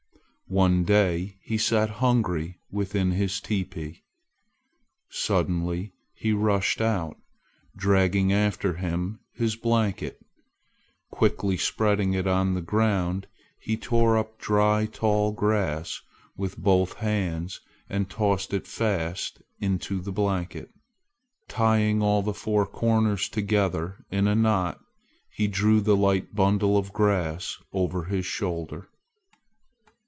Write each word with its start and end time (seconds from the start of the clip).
One 0.47 0.83
day 0.83 1.37
he 1.41 1.57
sat 1.57 1.89
hungry 2.03 2.59
within 2.69 3.11
his 3.11 3.39
teepee. 3.39 4.03
Suddenly 5.09 5.93
he 6.13 6.33
rushed 6.33 6.81
out, 6.81 7.15
dragging 7.73 8.33
after 8.33 8.73
him 8.73 9.21
his 9.33 9.55
blanket. 9.55 10.19
Quickly 11.09 11.55
spreading 11.55 12.13
it 12.13 12.27
on 12.27 12.53
the 12.53 12.61
ground, 12.61 13.27
he 13.61 13.77
tore 13.77 14.17
up 14.17 14.37
dry 14.39 14.87
tall 14.91 15.31
grass 15.31 16.01
with 16.35 16.57
both 16.57 16.95
his 16.95 16.99
hands 16.99 17.61
and 17.87 18.09
tossed 18.09 18.53
it 18.53 18.67
fast 18.67 19.41
into 19.61 20.01
the 20.01 20.11
blanket. 20.11 20.69
Tying 21.47 22.01
all 22.01 22.21
the 22.21 22.33
four 22.33 22.65
corners 22.65 23.29
together 23.29 24.03
in 24.11 24.27
a 24.27 24.35
knot, 24.35 24.81
he 25.33 25.47
threw 25.47 25.79
the 25.79 25.95
light 25.95 26.35
bundle 26.35 26.77
of 26.77 26.91
grass 26.91 27.55
over 27.71 28.03
his 28.03 28.25
shoulder. 28.25 28.89